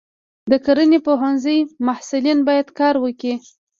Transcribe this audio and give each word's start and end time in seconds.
د 0.51 0.53
کرنې 0.65 0.99
پوهنځي 1.07 1.57
محصلین 1.87 2.39
باید 2.47 2.67
کار 2.79 2.95
وکړي. 3.03 3.33